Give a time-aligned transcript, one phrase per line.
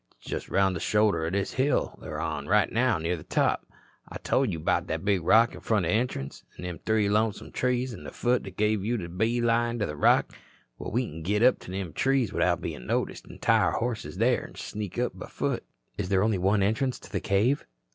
[0.19, 3.21] "It's just around the shoulder o' this hill we're on right now and near the
[3.23, 3.67] top.
[4.09, 7.07] I tole you 'bout that big rock in front o' the entrance an' them three
[7.07, 10.33] lonesome trees at the foot that give you a bee line to the rock.
[10.79, 14.41] Well, we can git to them trees without bein' noticed an' tie our horses there
[14.41, 15.63] an' then sneak up afoot."
[15.99, 17.67] "Is there only the one entrance to the cave?"